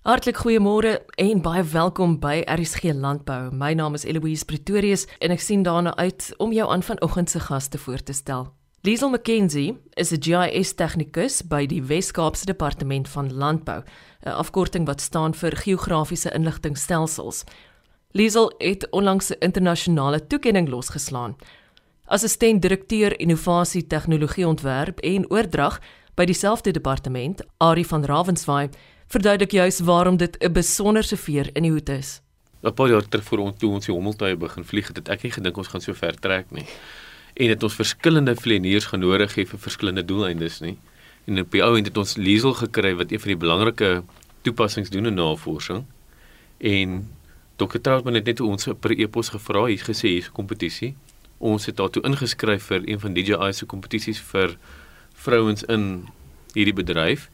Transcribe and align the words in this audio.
Hartlik 0.00 0.38
goeiemôre 0.40 0.94
en 1.20 1.42
baie 1.44 1.60
welkom 1.74 2.14
by 2.22 2.38
RSG 2.48 2.94
Landbou. 2.96 3.50
My 3.52 3.74
naam 3.76 3.98
is 3.98 4.06
Eloise 4.08 4.46
Pretorius 4.48 5.02
en 5.20 5.34
ek 5.34 5.42
sien 5.44 5.60
daarna 5.60 5.92
uit 6.00 6.30
om 6.40 6.54
jou 6.56 6.64
aan 6.72 6.80
vanoggend 6.80 7.28
se 7.28 7.42
gaste 7.44 7.76
voor 7.78 8.00
te 8.00 8.14
stel. 8.16 8.46
Liesel 8.88 9.12
McKenzie 9.12 9.76
is 10.00 10.12
'n 10.12 10.22
GIS 10.24 10.72
tegnikus 10.72 11.42
by 11.42 11.66
die 11.66 11.82
Wes-Kaapse 11.82 12.46
Departement 12.46 13.08
van 13.08 13.28
Landbou, 13.32 13.82
'n 14.24 14.28
afkorting 14.40 14.86
wat 14.86 15.00
staan 15.00 15.34
vir 15.34 15.56
Geografiese 15.56 16.32
Inligtingstelsels. 16.32 17.44
Liesel 18.12 18.52
het 18.58 18.90
onlangs 18.90 19.30
'n 19.30 19.38
internasionale 19.38 20.26
toekenning 20.26 20.68
losgeslaan. 20.68 21.36
Assistent 22.06 22.62
direkteur 22.62 23.18
innovasie 23.20 23.86
tegnologie 23.86 24.46
ontwerp 24.46 24.98
en 25.00 25.30
oordrag 25.30 25.80
by 26.14 26.24
dieselfde 26.24 26.70
departement, 26.70 27.42
Ari 27.58 27.84
van 27.84 28.04
Ravenswaai, 28.04 28.68
verduidelik 29.10 29.50
juis 29.50 29.80
waarom 29.80 30.16
dit 30.16 30.36
'n 30.38 30.52
besonderse 30.52 31.16
veer 31.16 31.50
in 31.52 31.62
die 31.62 31.70
hoed 31.70 31.88
is. 31.88 32.20
'n 32.62 32.74
Paar 32.74 32.88
jaar 32.88 33.08
terug 33.08 33.24
voor 33.24 33.38
ons 33.38 33.58
toe 33.58 33.72
ons 33.72 33.86
die 33.86 33.94
hommeltuie 33.94 34.36
begin 34.36 34.64
vlieg 34.64 34.86
het, 34.86 34.96
het 34.96 35.08
ek 35.08 35.22
nie 35.22 35.32
gedink 35.32 35.56
ons 35.56 35.68
gaan 35.68 35.80
so 35.80 35.92
ver 35.94 36.14
trek 36.14 36.50
nie. 36.50 36.66
En 37.34 37.46
dit 37.46 37.62
ons 37.62 37.74
verskillende 37.74 38.34
vlieëniers 38.36 38.84
genodig 38.84 39.34
het 39.34 39.48
vir 39.48 39.58
verskillende 39.58 40.04
doeleindes 40.04 40.60
nie. 40.60 40.78
En 41.24 41.38
op 41.38 41.50
die 41.50 41.62
ou 41.62 41.76
end 41.76 41.86
het 41.86 41.96
ons 41.96 42.16
Liesel 42.16 42.54
gekry 42.54 42.94
wat 42.94 43.12
een 43.12 43.20
van 43.20 43.28
die 43.28 43.36
belangrike 43.36 44.02
toepassings 44.42 44.90
doen 44.90 45.06
in 45.06 45.14
navorsing. 45.14 45.84
En 46.58 47.10
Dr. 47.56 47.78
Troutman 47.78 48.14
het 48.14 48.24
net 48.24 48.40
ons 48.40 48.68
per 48.80 48.90
e-pos 48.90 49.28
gevra, 49.28 49.64
hy 49.64 49.72
het 49.76 49.88
gesê 49.88 50.08
hier's 50.08 50.28
'n 50.28 50.32
kompetisie. 50.32 50.94
Ons 51.38 51.66
het 51.66 51.76
daartoe 51.76 52.02
ingeskryf 52.02 52.62
vir 52.62 52.82
een 52.88 53.00
van 53.00 53.14
DJI 53.14 53.52
se 53.52 53.66
kompetisies 53.66 54.20
vir 54.20 54.56
vrouens 55.14 55.62
in 55.62 56.06
hierdie 56.54 56.74
bedryf. 56.74 57.30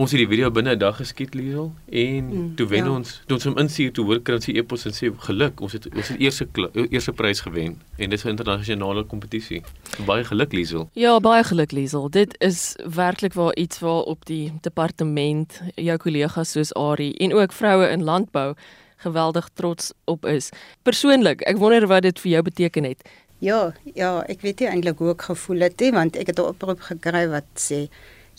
Ons 0.00 0.14
het 0.14 0.22
die 0.22 0.28
video 0.28 0.48
binne 0.50 0.72
'n 0.72 0.78
dag 0.78 0.96
geskiet 0.96 1.34
Liesel 1.34 1.72
en 1.90 2.24
mm, 2.24 2.54
toe 2.56 2.66
wen 2.66 2.84
ja. 2.84 2.90
ons 2.90 3.20
toe 3.26 3.36
ons 3.36 3.44
hom 3.44 3.58
instuur 3.58 3.92
toe 3.92 4.04
hoor 4.04 4.20
die 4.24 4.56
e-pos 4.56 4.86
en 4.88 4.94
sê 4.96 5.12
geluk 5.26 5.60
ons 5.60 5.72
het 5.72 5.84
ons 5.94 6.08
het 6.08 6.20
eerste 6.20 6.46
eerste 6.88 7.12
prys 7.12 7.40
gewen 7.40 7.76
en 7.98 8.10
dit 8.10 8.18
is 8.18 8.24
'n 8.24 8.28
internasionale 8.28 9.04
kompetisie. 9.04 9.62
Baie 10.06 10.24
geluk 10.24 10.52
Liesel. 10.52 10.88
Ja, 10.94 11.20
baie 11.20 11.44
geluk 11.44 11.72
Liesel. 11.72 12.08
Dit 12.10 12.34
is 12.40 12.76
werklik 12.94 13.34
waar 13.34 13.54
iets 13.54 13.78
waar 13.78 14.02
op 14.02 14.24
die 14.24 14.52
departement 14.60 15.60
jou 15.74 15.96
kollegas 15.98 16.50
soos 16.50 16.72
Ari 16.74 17.12
en 17.12 17.34
ook 17.34 17.52
vroue 17.52 17.88
in 17.88 18.02
landbou 18.02 18.54
geweldig 18.96 19.48
trots 19.54 19.92
op 20.04 20.24
is. 20.26 20.48
Persoonlik, 20.82 21.40
ek 21.40 21.56
wonder 21.56 21.86
wat 21.86 22.02
dit 22.02 22.20
vir 22.20 22.30
jou 22.30 22.42
beteken 22.42 22.84
het. 22.84 23.02
Ja, 23.38 23.74
ja, 23.94 24.22
ek 24.28 24.40
weet 24.40 24.60
nie 24.60 24.68
eintlik 24.68 24.98
hoe 24.98 25.10
ek 25.10 25.22
gevoel 25.22 25.60
het 25.60 25.80
nie 25.80 25.92
want 25.92 26.16
ek 26.16 26.26
het 26.26 26.38
'n 26.38 26.48
oproep 26.48 26.80
gekry 26.80 27.28
wat 27.28 27.44
sê 27.58 27.88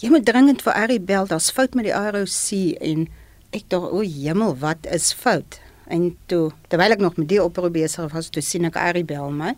jy 0.02 0.10
moet 0.10 0.26
dringend 0.26 0.64
vir 0.66 0.74
Ari 0.74 1.00
bel, 1.00 1.28
daar's 1.30 1.52
fout 1.52 1.76
met 1.78 1.86
die 1.86 1.94
ROC 1.94 2.78
en 2.82 3.08
ek 3.54 3.68
dink 3.70 3.90
o, 3.90 4.02
hemel, 4.02 4.56
wat 4.62 4.88
is 4.90 5.12
fout? 5.14 5.60
En 5.92 6.14
toe 6.32 6.52
terwyl 6.72 6.96
ek 6.96 7.04
nog 7.04 7.18
met 7.20 7.30
die 7.30 7.42
oproep 7.44 7.76
besig 7.76 8.14
was, 8.14 8.32
toe 8.34 8.42
sien 8.42 8.66
ek 8.70 8.80
Ari 8.80 9.04
bel 9.08 9.30
my 9.32 9.54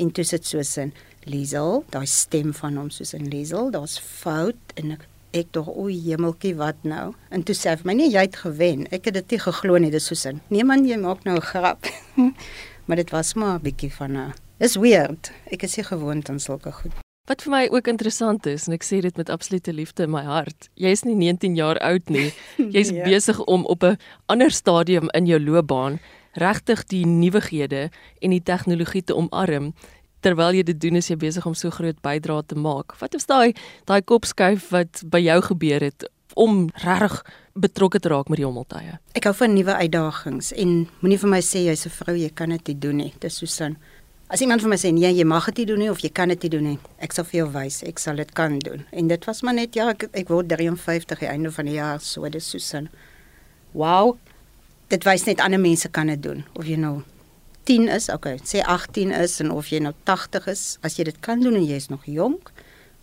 en 0.00 0.12
toe 0.14 0.24
sit 0.26 0.46
so 0.46 0.62
sin 0.66 0.94
Liesel, 1.24 1.84
daai 1.92 2.06
stem 2.10 2.52
van 2.56 2.76
hom 2.76 2.90
soos 2.92 3.14
in 3.16 3.28
Liesel, 3.32 3.70
daar's 3.72 3.96
fout 3.98 4.76
en 4.80 4.96
ek 4.98 5.08
ek 5.34 5.50
dink 5.56 5.66
o, 5.66 5.88
hemeltjie, 5.90 6.54
wat 6.60 6.84
nou? 6.86 7.08
En 7.34 7.42
toe 7.42 7.56
sê 7.58 7.72
hy 7.72 7.80
vir 7.80 7.88
my 7.90 7.96
nee, 7.98 8.12
jy 8.12 8.22
het 8.22 8.36
gewen. 8.38 8.84
Ek 8.94 9.08
het 9.10 9.16
dit 9.18 9.34
nie 9.34 9.40
geglo 9.42 9.80
nie, 9.82 9.90
dis 9.90 10.06
so 10.06 10.14
sin. 10.14 10.38
Nee 10.54 10.62
man, 10.62 10.86
jy 10.86 11.00
maak 11.02 11.26
nou 11.26 11.34
'n 11.40 11.48
grap. 11.50 11.90
maar 12.86 12.96
dit 13.02 13.10
was 13.10 13.34
maar 13.34 13.58
'n 13.58 13.64
bietjie 13.66 13.90
van 13.90 14.16
'n 14.16 14.34
Dis 14.58 14.76
weird. 14.76 15.32
Ek 15.50 15.62
is 15.62 15.76
nie 15.76 15.84
gewoond 15.84 16.28
aan 16.30 16.38
sulke 16.38 16.70
goed. 16.72 17.03
Wat 17.24 17.40
vir 17.40 17.52
my 17.54 17.62
ook 17.72 17.86
interessant 17.88 18.44
is 18.44 18.66
en 18.68 18.74
ek 18.76 18.82
sê 18.84 18.98
dit 19.00 19.16
met 19.16 19.30
absolute 19.32 19.72
liefde 19.72 20.04
in 20.04 20.10
my 20.12 20.26
hart. 20.26 20.66
Jy 20.76 20.90
is 20.92 21.02
nie 21.08 21.14
19 21.16 21.54
jaar 21.56 21.78
oud 21.80 22.10
nie. 22.12 22.26
Jy's 22.74 22.90
ja. 22.92 23.06
besig 23.08 23.38
om 23.48 23.64
op 23.64 23.80
'n 23.88 23.96
ander 24.28 24.52
stadium 24.52 25.08
in 25.16 25.24
jou 25.24 25.40
loopbaan 25.40 25.96
regtig 26.36 26.84
die 26.92 27.06
nuwighede 27.06 27.88
en 28.20 28.30
die 28.30 28.42
tegnologie 28.42 29.02
te 29.02 29.16
omarm. 29.16 29.72
Terwyl 30.20 30.52
jy 30.52 30.64
dit 30.68 30.80
doen, 30.80 30.96
is 31.00 31.08
jy 31.08 31.16
besig 31.16 31.46
om 31.46 31.54
so 31.54 31.70
groot 31.70 31.96
bydrae 32.04 32.44
te 32.44 32.60
maak. 32.60 32.92
Wat 33.00 33.14
is 33.14 33.24
daai 33.24 33.54
daai 33.88 34.02
kopskuif 34.02 34.68
wat 34.68 35.00
by 35.08 35.24
jou 35.24 35.40
gebeur 35.48 35.80
het 35.80 36.04
om 36.36 36.68
reg 36.84 37.24
betrokke 37.56 38.00
te 38.00 38.08
raak 38.08 38.28
met 38.28 38.36
die 38.36 38.44
hommeltuie? 38.44 39.00
Ek 39.16 39.24
hou 39.24 39.32
van 39.32 39.54
nuwe 39.54 39.72
uitdagings 39.72 40.52
en 40.52 40.88
moenie 41.00 41.18
vir 41.18 41.30
my 41.30 41.40
sê 41.40 41.64
jy's 41.72 41.86
'n 41.86 41.90
vrou, 41.90 42.16
jy 42.16 42.28
kan 42.28 42.50
dit 42.50 42.68
nie 42.68 42.78
doen 42.78 42.96
nie. 42.96 43.12
Dis 43.20 43.38
so 43.38 43.46
sin. 43.46 43.78
As 44.32 44.40
iemand 44.40 44.62
vir 44.64 44.70
my 44.72 44.76
sê 44.80 44.88
nee, 44.94 45.10
jy 45.12 45.24
mag 45.28 45.44
dit 45.50 45.58
nie 45.62 45.66
doen 45.68 45.82
nie 45.84 45.90
of 45.92 46.00
jy 46.00 46.08
kan 46.08 46.30
dit 46.32 46.46
nie 46.46 46.50
doen 46.54 46.64
nie, 46.64 46.78
ek 47.04 47.12
sal 47.12 47.26
vir 47.28 47.42
jou 47.42 47.48
wys, 47.52 47.82
ek 47.84 47.98
sal 48.00 48.16
dit 48.16 48.30
kan 48.32 48.56
doen. 48.58 48.86
En 48.92 49.08
dit 49.10 49.26
was 49.28 49.42
maar 49.44 49.54
net 49.58 49.76
ja, 49.76 49.90
ek, 49.92 50.06
ek 50.16 50.30
word 50.32 50.48
53 50.48 51.20
die 51.20 51.28
einde 51.28 51.52
van 51.52 51.68
die 51.68 51.76
jaar, 51.76 52.00
so 52.00 52.28
dis 52.32 52.48
Susan. 52.48 52.88
Wow. 53.76 54.16
Dit 54.88 55.04
wys 55.04 55.26
net 55.28 55.44
ander 55.44 55.60
mense 55.60 55.90
kan 55.92 56.08
dit 56.08 56.22
doen 56.24 56.44
of 56.56 56.64
jy 56.64 56.78
nou 56.80 57.02
10 57.68 57.88
is, 57.92 58.08
okay, 58.12 58.38
sê 58.44 58.60
18 58.64 59.12
is 59.16 59.38
en 59.44 59.52
of 59.52 59.68
jy 59.72 59.80
nou 59.84 59.92
80 60.08 60.48
is, 60.52 60.64
as 60.84 60.98
jy 60.98 61.06
dit 61.08 61.20
kan 61.24 61.40
doen 61.40 61.56
en 61.56 61.64
jy 61.64 61.76
is 61.80 61.90
nog 61.92 62.04
jonk, 62.08 62.50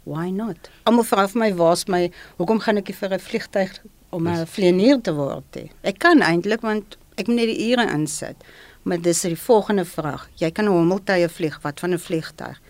why 0.10 0.30
not? 0.34 0.70
Almal 0.90 1.06
vra 1.06 1.28
vir 1.30 1.42
my, 1.42 1.52
waar's 1.58 1.86
my, 1.90 2.02
hoekom 2.42 2.62
gaan 2.66 2.82
ek 2.82 2.94
vir 2.98 3.14
'n 3.14 3.20
vliegtyg 3.20 3.72
om 4.12 4.28
'n 4.28 4.46
vlieënier 4.46 5.02
te 5.02 5.14
word? 5.14 5.58
Ek 5.84 6.00
kan 6.00 6.22
eintlik 6.22 6.62
want 6.62 6.98
ek 7.18 7.28
moet 7.28 7.38
net 7.38 7.50
die 7.54 7.72
ure 7.72 7.86
insit. 7.90 8.38
Maar 8.84 9.02
dis 9.02 9.22
die 9.22 9.38
volgende 9.38 9.86
vraag. 9.86 10.30
Jy 10.36 10.52
kan 10.52 10.66
'n 10.66 10.72
hommeltuie 10.72 11.30
vlieg, 11.30 11.62
wat 11.62 11.80
van 11.80 11.94
'n 11.94 12.00
vliegtuig? 12.00 12.62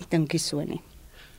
Ek 0.00 0.10
dink 0.10 0.32
nie 0.32 0.40
so 0.40 0.60
nie. 0.60 0.80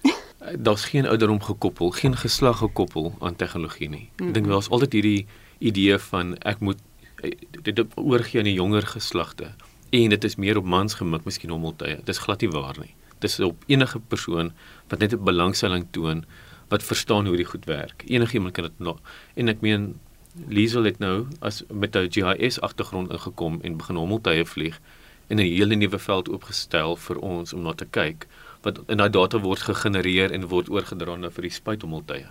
Daar's 0.65 0.85
geen 0.85 1.07
ouderdom 1.07 1.41
gekoppel, 1.41 1.89
geen 1.89 2.15
geslag 2.15 2.57
gekoppel 2.57 3.15
aan 3.19 3.35
tegnologie 3.35 3.89
nie. 3.89 4.09
Ek 4.15 4.33
dink 4.33 4.45
wel 4.45 4.57
is 4.57 4.69
altyd 4.69 4.93
hierdie 4.93 5.25
idee 5.59 5.97
van 5.97 6.37
ek 6.37 6.59
moet 6.59 6.79
eh, 7.23 7.31
dit 7.61 7.79
oorgee 7.95 8.39
aan 8.39 8.49
die 8.49 8.57
jonger 8.57 8.87
geslagte 8.87 9.53
en 9.89 10.09
dit 10.09 10.23
is 10.23 10.35
meer 10.35 10.57
op 10.57 10.65
mans 10.65 10.93
gemik, 10.93 11.23
miskien 11.25 11.49
hommeltuie. 11.49 11.99
Dis 12.03 12.17
glad 12.17 12.41
nie 12.41 12.49
waar 12.49 12.75
nie. 12.79 12.95
Dis 13.19 13.39
op 13.39 13.63
enige 13.67 13.99
persoon 13.99 14.51
wat 14.89 14.99
net 14.99 15.13
'n 15.13 15.23
belangstelling 15.23 15.87
toon 15.91 16.25
wat 16.69 16.83
verstaan 16.83 17.25
hoe 17.25 17.37
dit 17.37 17.47
goed 17.47 17.65
werk. 17.65 18.03
Enigiemand 18.07 18.53
kan 18.53 18.63
dit 18.63 18.95
en 19.35 19.47
ek 19.47 19.61
meen 19.61 19.99
Liesel 20.47 20.83
het 20.83 20.99
nou 20.99 21.27
as 21.39 21.63
met 21.71 21.95
'n 21.95 22.11
GIS 22.11 22.59
agtergrond 22.61 23.11
ingekom 23.11 23.59
en 23.61 23.77
begin 23.77 23.95
hommeltuie 23.95 24.45
vlieg 24.45 24.79
en 25.27 25.37
'n 25.37 25.39
hele 25.39 25.75
nuwe 25.75 25.99
veld 25.99 26.29
oopgestel 26.29 26.95
vir 26.95 27.17
ons 27.19 27.53
om 27.53 27.61
na 27.61 27.73
te 27.73 27.85
kyk 27.85 28.27
wat 28.61 28.79
in 28.87 28.97
daai 28.97 29.09
data 29.09 29.39
word 29.39 29.59
gegenereer 29.59 30.31
en 30.31 30.47
word 30.47 30.69
oorgedra 30.69 31.15
na 31.15 31.29
vir 31.29 31.41
die 31.41 31.51
spuithommeltuie. 31.51 32.25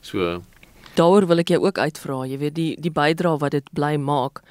So 0.00 0.42
daaroor 0.94 1.26
wil 1.26 1.38
ek 1.38 1.48
jou 1.48 1.60
ook 1.64 1.78
uitvra, 1.78 2.26
jy 2.26 2.38
weet 2.38 2.54
die 2.54 2.76
die 2.80 2.92
bydrae 2.92 3.38
wat 3.38 3.50
dit 3.50 3.72
bly 3.72 3.96
maak 3.96 4.42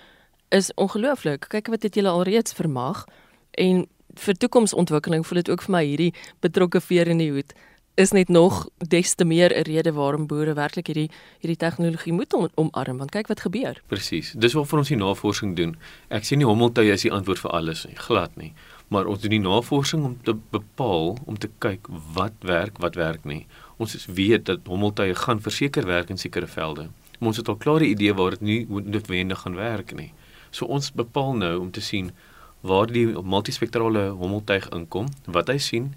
is 0.49 0.73
ongelooflik. 0.73 1.47
Kyk 1.47 1.67
wat 1.67 1.81
dit 1.81 1.95
julle 1.95 2.09
alreeds 2.09 2.53
vermag 2.53 3.05
en 3.51 3.87
vir 4.15 4.33
toekomsontwikkeling 4.33 5.25
voel 5.25 5.41
dit 5.41 5.49
ook 5.49 5.61
vir 5.61 5.71
my 5.71 5.83
hierdie 5.85 6.13
betrokke 6.41 6.81
veer 6.81 7.07
in 7.07 7.17
die 7.17 7.31
hoed 7.31 7.53
is 7.99 8.11
net 8.11 8.29
nog 8.29 8.67
des 8.77 9.13
te 9.13 9.25
meer 9.25 9.51
'n 9.55 9.61
rede 9.61 9.91
waarom 9.91 10.27
boere 10.27 10.53
werklik 10.53 10.87
hierdie 10.87 11.09
hierdie 11.39 11.57
tegnologie 11.65 12.13
moet 12.13 12.33
om, 12.33 12.47
omarm 12.55 12.97
want 12.97 13.11
kyk 13.11 13.27
wat 13.27 13.39
gebeur. 13.39 13.81
Presies. 13.87 14.31
Dis 14.31 14.53
wat 14.53 14.67
vir 14.67 14.77
ons 14.79 14.87
die 14.87 14.97
navorsing 14.97 15.55
doen. 15.55 15.75
Ek 16.07 16.23
sê 16.23 16.37
nie 16.37 16.45
hommeltuie 16.45 16.91
is 16.91 17.01
die 17.01 17.11
antwoord 17.11 17.39
vir 17.39 17.51
alles 17.51 17.85
nie, 17.85 17.95
glad 17.95 18.35
nie. 18.35 18.53
Maar 18.87 19.05
ons 19.05 19.19
doen 19.19 19.29
die 19.29 19.39
navorsing 19.39 20.05
om 20.05 20.17
te 20.23 20.33
bepaal 20.51 21.17
om 21.25 21.37
te 21.37 21.49
kyk 21.57 21.87
wat 22.13 22.33
werk, 22.39 22.77
wat 22.77 22.95
werk 22.95 23.25
nie. 23.25 23.45
Ons 23.77 24.05
weet 24.05 24.45
dat 24.45 24.59
hommeltuie 24.65 25.15
gaan 25.15 25.41
verseker 25.41 25.85
werk 25.85 26.09
in 26.09 26.17
sekere 26.17 26.47
velde. 26.47 26.89
Maar 27.19 27.27
ons 27.27 27.37
het 27.37 27.47
al 27.47 27.55
klare 27.55 27.85
idee 27.85 28.13
waar 28.13 28.29
dit 28.29 28.41
nie 28.41 28.65
noodwendig 28.69 29.39
gaan 29.39 29.55
werk 29.55 29.93
nie. 29.95 30.13
So 30.51 30.65
ons 30.65 30.91
bepaal 30.91 31.33
nou 31.33 31.59
om 31.59 31.71
te 31.71 31.81
sien 31.81 32.11
waar 32.61 32.87
die 32.87 33.05
multispektrale 33.07 34.09
hommeltuig 34.09 34.69
inkom, 34.69 35.07
wat 35.25 35.47
hy 35.47 35.57
sien, 35.57 35.95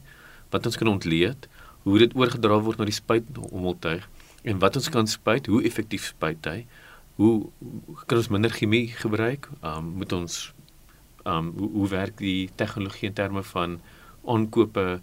wat 0.50 0.66
ons 0.66 0.76
kan 0.76 0.88
ontleed 0.88 1.48
hoe 1.82 1.98
dit 1.98 2.14
oorgedra 2.16 2.58
word 2.62 2.80
na 2.80 2.86
die 2.88 2.96
spuithommeltuig 2.96 4.08
en 4.42 4.58
wat 4.62 4.76
ons 4.78 4.88
kan 4.90 5.06
spuit, 5.06 5.46
hoe 5.46 5.62
effektief 5.66 6.08
spuit 6.10 6.48
hy? 6.50 6.64
Hoe 7.20 7.48
kan 8.06 8.18
ons 8.18 8.30
minder 8.32 8.50
chemie 8.54 8.88
gebruik? 8.98 9.48
Um 9.62 9.92
moet 10.00 10.12
ons 10.16 10.52
um 11.28 11.52
hoe, 11.58 11.70
hoe 11.76 11.88
werk 11.92 12.18
die 12.18 12.50
tegnologie 12.58 13.10
in 13.10 13.18
terme 13.18 13.42
van 13.52 13.80
aankope 14.26 15.00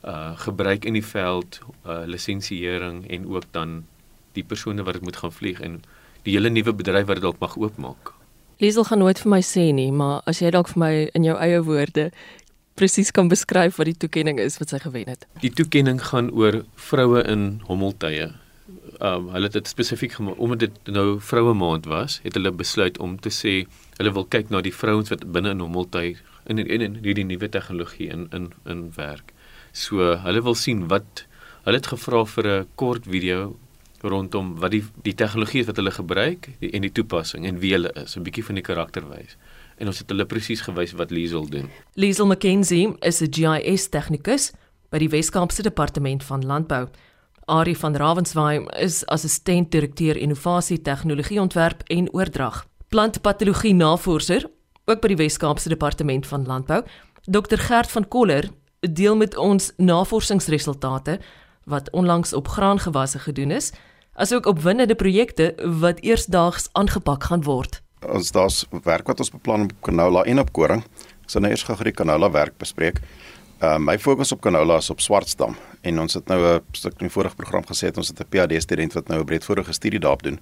uh 0.00 0.32
gebruik 0.40 0.86
in 0.88 0.96
die 0.98 1.06
veld, 1.06 1.60
uh 1.84 2.02
lisensiering 2.06 3.04
en 3.10 3.28
ook 3.28 3.50
dan 3.50 3.82
die 4.32 4.46
persone 4.46 4.82
wat 4.86 4.98
dit 4.98 5.02
moet 5.02 5.16
gaan 5.16 5.34
vlieg 5.34 5.60
en 5.60 5.82
die 6.22 6.34
hele 6.36 6.50
nuwe 6.50 6.72
bedryf 6.72 7.06
wat 7.06 7.20
dit 7.20 7.26
dalk 7.26 7.38
mag 7.42 7.56
oopmaak. 7.58 8.14
Liesel 8.60 8.84
gaan 8.84 9.00
nooit 9.00 9.18
vir 9.22 9.30
my 9.32 9.40
sê 9.40 9.70
nie, 9.72 9.88
maar 9.92 10.20
as 10.28 10.42
jy 10.42 10.50
dalk 10.52 10.68
vir 10.68 10.80
my 10.82 10.92
in 11.16 11.24
jou 11.24 11.36
eie 11.40 11.62
woorde 11.64 12.10
presies 12.80 13.12
kan 13.12 13.28
beskryf 13.28 13.76
wat 13.76 13.90
die 13.90 13.98
toekenning 14.04 14.40
is 14.40 14.56
wat 14.60 14.72
sy 14.72 14.80
gewen 14.80 15.10
het. 15.12 15.26
Die 15.44 15.52
toekenning 15.52 16.00
gaan 16.08 16.30
oor 16.32 16.62
vroue 16.88 17.24
in 17.28 17.60
hommeltuie. 17.68 18.30
Um 19.04 19.28
hulle 19.34 19.48
het 19.48 19.58
dit 19.58 19.68
spesifiek 19.68 20.16
omdat 20.20 20.64
dit 20.64 20.90
nou 20.94 21.20
vroue 21.30 21.54
maand 21.56 21.88
was, 21.90 22.20
het 22.24 22.36
hulle 22.38 22.52
besluit 22.56 22.98
om 22.98 23.18
te 23.20 23.32
sê 23.34 23.54
hulle 23.98 24.12
wil 24.16 24.28
kyk 24.32 24.52
na 24.52 24.62
die 24.64 24.74
vrouens 24.74 25.12
wat 25.12 25.26
binne 25.34 25.52
in 25.56 25.64
hommeltuie 25.64 26.16
in 26.48 26.62
in 26.62 26.86
in 26.86 27.00
hierdie 27.04 27.26
nuwe 27.28 27.48
tegnologie 27.52 28.08
in 28.16 28.28
in 28.36 28.52
in 28.64 28.86
werk. 28.96 29.34
So 29.72 30.14
hulle 30.24 30.44
wil 30.48 30.56
sien 30.56 30.86
wat 30.92 31.26
hulle 31.66 31.80
het 31.82 31.92
gevra 31.92 32.24
vir 32.34 32.46
'n 32.48 32.66
kort 32.76 33.04
video 33.04 33.56
rondom 34.02 34.54
wat 34.60 34.72
die 34.72 34.84
die 35.04 35.14
tegnologie 35.14 35.64
wat 35.68 35.76
hulle 35.76 35.92
gebruik 35.92 36.48
die, 36.60 36.70
en 36.72 36.82
die 36.82 36.92
toepassing 36.92 37.46
en 37.46 37.60
wie 37.60 37.72
hulle 37.76 37.92
is, 38.04 38.16
'n 38.16 38.24
bietjie 38.24 38.44
van 38.44 38.54
die 38.54 38.68
karakter 38.70 39.08
wys. 39.08 39.36
En 39.80 39.88
ons 39.88 39.98
het 39.98 40.10
hulle 40.12 40.26
presies 40.28 40.60
gewys 40.60 40.92
wat 40.92 41.10
Liesel 41.10 41.46
doen. 41.48 41.70
Liesel 41.96 42.28
McKenzie 42.28 42.96
is 43.00 43.20
'n 43.22 43.32
GIS 43.32 43.88
tegnikus 43.88 44.52
by 44.90 44.98
die 44.98 45.08
Wes-Kaapse 45.08 45.62
Departement 45.62 46.24
van 46.24 46.44
Landbou. 46.46 46.88
Ari 47.46 47.76
van 47.76 47.96
Ravenswaai 47.96 48.66
is 48.78 49.06
assistent 49.06 49.70
direkteur 49.70 50.16
innovasie 50.16 50.82
tegnologie 50.82 51.40
ontwerp 51.40 51.82
en 51.86 52.12
oordrag. 52.12 52.66
Plantpatologie 52.88 53.74
navorser 53.74 54.50
ook 54.84 55.00
by 55.00 55.08
die 55.08 55.16
Wes-Kaapse 55.16 55.68
Departement 55.68 56.26
van 56.26 56.46
Landbou. 56.46 56.82
Dr 57.24 57.56
Gert 57.58 57.90
van 57.90 58.08
Koller 58.08 58.50
deel 58.80 59.16
met 59.16 59.36
ons 59.36 59.72
navorsingsresultate 59.76 61.20
wat 61.64 61.90
onlangs 61.90 62.32
op 62.32 62.48
graangewasse 62.48 63.18
gedoen 63.18 63.50
is, 63.50 63.72
asook 64.14 64.46
opwindende 64.46 64.94
projekte 64.94 65.54
wat 65.80 66.00
eersdaags 66.00 66.68
aangepak 66.72 67.24
gaan 67.24 67.42
word. 67.42 67.82
Ons 68.08 68.30
daar's 68.32 68.62
werk 68.84 69.08
wat 69.10 69.20
ons 69.20 69.30
beplan 69.30 69.66
op 69.66 69.72
canola 69.84 70.22
en 70.24 70.40
op 70.40 70.52
koring. 70.56 70.80
Ek 71.20 71.32
sal 71.32 71.44
nou 71.44 71.50
eers 71.52 71.64
gou 71.68 71.76
die 71.84 71.92
canola 71.92 72.30
werk 72.32 72.56
bespreek. 72.58 73.02
Uh 73.60 73.76
my 73.76 73.98
fokus 74.00 74.32
op 74.32 74.40
canola 74.40 74.78
is 74.80 74.88
op 74.88 75.02
swartstam 75.04 75.56
en 75.84 76.00
ons 76.00 76.14
het 76.16 76.26
nou 76.28 76.40
'n 76.40 76.62
stuk 76.72 76.94
in 77.00 77.08
die 77.08 77.12
vorige 77.12 77.36
program 77.36 77.62
gesê 77.62 77.92
het 77.92 77.98
ons 77.98 78.08
het 78.08 78.20
'n 78.20 78.28
PhD 78.30 78.62
student 78.62 78.92
wat 78.94 79.08
nou 79.08 79.20
'n 79.20 79.24
breedvoerige 79.24 79.72
studie 79.72 80.00
daarop 80.00 80.22
doen. 80.22 80.40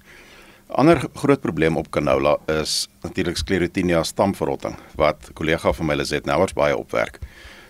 Ander 0.69 1.09
groot 1.13 1.41
probleem 1.41 1.77
op 1.77 1.91
canola 1.91 2.37
is 2.47 2.87
natuurlik 3.01 3.37
sclerotinia 3.37 4.03
stamverrotting 4.03 4.75
wat 4.95 5.31
kollega 5.33 5.73
van 5.73 5.85
my 5.85 5.95
Lizet 5.95 6.25
Nouers 6.25 6.53
baie 6.53 6.77
opwerk. 6.77 7.19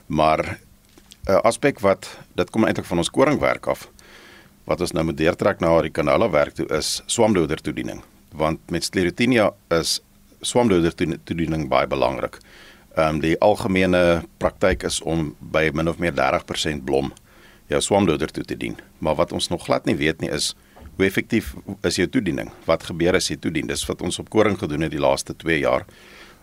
Maar 0.08 0.60
'n 1.28 1.42
aspek 1.44 1.80
wat 1.80 2.18
dit 2.36 2.50
kom 2.50 2.66
eintlik 2.66 2.86
van 2.86 2.98
ons 2.98 3.10
koringwerk 3.10 3.68
af 3.68 3.90
wat 4.66 4.82
ons 4.82 4.92
nou 4.92 5.06
moet 5.06 5.18
deurtrek 5.18 5.60
na 5.60 5.82
die 5.82 5.92
canola 5.92 6.30
werk 6.30 6.54
toe 6.54 6.68
is 6.68 7.02
swamdoder 7.06 7.62
toediening 7.62 8.04
want 8.32 8.60
met 8.72 8.84
sclerotinia 8.84 9.52
is 9.80 10.00
swamdoder 10.42 10.94
toediening 10.96 11.68
baie 11.70 11.88
belangrik. 11.88 12.40
Ehm 12.96 13.16
um, 13.16 13.20
die 13.24 13.36
algemene 13.40 14.24
praktyk 14.38 14.84
is 14.84 15.02
om 15.02 15.36
by 15.40 15.70
min 15.74 15.88
of 15.88 16.00
meer 16.00 16.14
30% 16.14 16.84
blom 16.84 17.14
jou 17.70 17.82
swamdoder 17.82 18.32
toe 18.32 18.44
te 18.44 18.58
dien. 18.58 18.78
Maar 18.98 19.16
wat 19.16 19.32
ons 19.32 19.48
nog 19.48 19.64
glad 19.64 19.86
nie 19.86 19.96
weet 19.96 20.22
nie 20.22 20.32
is 20.34 20.56
hoe 20.96 21.06
effektief 21.06 21.54
is 21.88 21.96
jou 21.96 22.08
toediening? 22.12 22.50
Wat 22.66 22.84
gebeur 22.84 23.16
as 23.16 23.30
jy 23.30 23.38
toedien? 23.40 23.68
Dis 23.68 23.86
wat 23.88 24.02
ons 24.02 24.20
op 24.20 24.30
koring 24.30 24.58
gedoen 24.60 24.82
het 24.82 24.92
die 24.92 25.00
laaste 25.00 25.36
2 25.36 25.60
jaar 25.60 25.86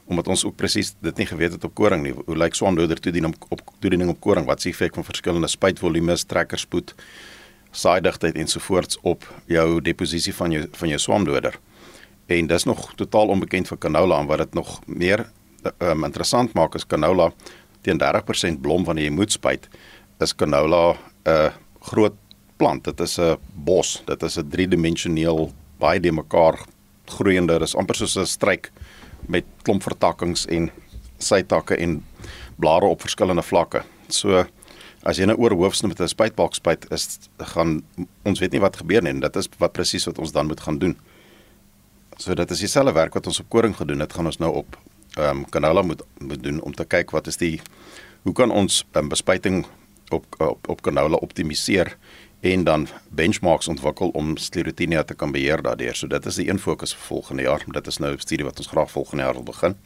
omdat 0.06 0.28
ons 0.30 0.44
ook 0.46 0.54
presies 0.54 0.92
dit 1.02 1.18
nie 1.18 1.26
geweet 1.26 1.56
het 1.56 1.64
op 1.66 1.72
koring 1.74 2.04
nie. 2.04 2.12
Hoe 2.14 2.36
lyk 2.38 2.54
swamdoder 2.54 3.00
toediening 3.02 3.34
op, 3.34 3.46
op 3.58 3.72
toediening 3.82 4.12
op 4.12 4.20
koring? 4.22 4.46
Wat 4.46 4.62
is 4.62 4.68
die 4.68 4.72
effek 4.72 4.94
van 4.94 5.04
verskillende 5.04 5.50
spuitvolumes, 5.50 6.22
trekkerspoed, 6.30 6.94
saaidigtheid 7.74 8.38
ensovoorts 8.38 9.00
op 9.02 9.26
jou 9.50 9.80
deposisie 9.82 10.34
van 10.34 10.54
jou 10.54 10.62
van 10.78 10.94
jou 10.94 11.00
swamdoder? 11.02 11.58
En 12.26 12.46
dis 12.46 12.64
nog 12.64 12.94
totaal 12.94 13.28
onbekend 13.28 13.68
vir 13.68 13.78
canola 13.78 14.20
en 14.20 14.26
wat 14.26 14.38
dit 14.38 14.54
nog 14.54 14.80
meer 14.86 15.26
um, 15.78 16.04
interessant 16.04 16.52
maak 16.54 16.74
is 16.74 16.86
canola 16.86 17.30
teen 17.86 18.00
30% 18.02 18.60
blom 18.60 18.84
wanneer 18.84 19.04
jy 19.04 19.14
moet 19.14 19.32
spuit 19.32 19.68
is 20.20 20.34
canola 20.34 20.96
'n 20.96 21.30
uh, 21.30 21.50
groot 21.80 22.14
plant. 22.56 22.84
Dit 22.84 23.00
is 23.00 23.18
'n 23.18 23.36
bos. 23.54 24.02
Dit 24.06 24.22
is 24.22 24.38
'n 24.38 24.48
driedimensioneel 24.48 25.52
baie 25.78 26.00
de 26.00 26.12
mekaar 26.12 26.58
groeiende. 27.04 27.58
Dit 27.58 27.68
is 27.68 27.76
amper 27.76 27.94
soos 27.94 28.16
'n 28.16 28.26
struik 28.26 28.72
met 29.28 29.44
klomp 29.62 29.82
vertakkings 29.82 30.46
en 30.46 30.70
sytakke 31.18 31.76
en 31.76 32.04
blare 32.56 32.86
op 32.86 33.00
verskillende 33.00 33.42
vlakke. 33.42 33.82
So 34.08 34.46
as 35.02 35.18
jy 35.18 35.24
nou 35.24 35.36
oor 35.38 35.54
hoofsnoe 35.54 35.88
met 35.88 36.00
'n 36.00 36.08
spuitbalk 36.08 36.54
spuit 36.54 36.90
is 36.90 37.18
gaan 37.38 37.82
ons 38.24 38.40
weet 38.40 38.52
nie 38.52 38.60
wat 38.60 38.76
gebeur 38.76 39.02
nie 39.02 39.10
en 39.10 39.20
dit 39.20 39.36
is 39.36 39.48
wat 39.58 39.72
presies 39.72 40.06
wat 40.06 40.18
ons 40.18 40.32
dan 40.32 40.46
moet 40.46 40.60
gaan 40.60 40.78
doen. 40.78 40.96
So 42.16 42.34
dit 42.34 42.50
is 42.50 42.58
dieselfde 42.64 42.92
werk 42.96 43.14
wat 43.14 43.26
ons 43.26 43.40
op 43.42 43.48
koring 43.52 43.74
gedoen 43.76 44.00
het, 44.00 44.12
gaan 44.16 44.26
ons 44.26 44.38
nou 44.40 44.52
op 44.62 44.78
ehm 45.16 45.42
um, 45.42 45.44
canola 45.48 45.82
moet 45.82 46.02
moet 46.18 46.42
doen 46.42 46.60
om 46.60 46.74
te 46.74 46.84
kyk 46.84 47.10
wat 47.10 47.26
is 47.26 47.36
die 47.36 47.60
hoe 48.22 48.32
kan 48.32 48.50
ons 48.50 48.84
um, 48.92 49.08
bespuiting 49.08 49.66
op 50.12 50.24
op 50.40 50.68
op 50.68 50.80
canola 50.80 51.16
optimaliseer 51.16 51.96
en 52.40 52.64
dan 52.64 52.88
benchmarks 53.08 53.68
ontwikkel 53.68 54.08
om 54.08 54.36
sclerotinia 54.36 55.02
te 55.04 55.14
kan 55.14 55.32
beheer 55.32 55.62
daardeur. 55.62 55.94
So 55.94 56.06
dit 56.06 56.26
is 56.26 56.34
die 56.34 56.48
een 56.50 56.58
fokus 56.58 56.94
vir 56.94 57.04
volgende 57.06 57.42
jaar. 57.42 57.64
Dit 57.72 57.86
is 57.86 57.98
nou 57.98 58.12
'n 58.12 58.18
studie 58.18 58.44
wat 58.44 58.58
ons 58.58 58.66
graag 58.66 58.90
volgende 58.90 59.22
jaar 59.24 59.34
wil 59.34 59.42
begin. 59.42 59.76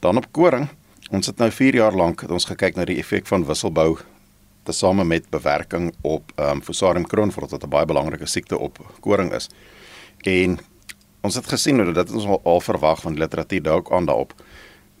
Dan 0.00 0.16
op 0.16 0.26
koring. 0.30 0.68
Ons 1.10 1.26
het 1.26 1.38
nou 1.38 1.50
4 1.50 1.74
jaar 1.74 1.92
lank 1.94 2.30
ons 2.30 2.44
gekyk 2.44 2.74
na 2.76 2.84
die 2.84 2.98
effek 2.98 3.26
van 3.26 3.46
wisselbou 3.46 3.98
tesame 4.62 5.04
met 5.04 5.30
bewerking 5.30 5.94
op 6.02 6.32
ehm 6.34 6.50
um, 6.50 6.62
Fusarium 6.62 7.06
kroonvrot 7.06 7.50
wat 7.50 7.62
'n 7.62 7.68
baie 7.68 7.86
belangrike 7.86 8.26
siekte 8.26 8.58
op 8.58 8.78
koring 9.00 9.32
is. 9.32 9.48
En 10.22 10.58
ons 11.26 11.34
het 11.34 11.48
gesien 11.50 11.82
dat 11.82 11.94
dit 11.94 12.14
ons 12.14 12.26
al, 12.26 12.40
al 12.44 12.62
verwag 12.62 13.02
van 13.02 13.18
literatuur 13.18 13.62
dalk 13.62 13.92
aan 13.92 14.06
daarop 14.06 14.34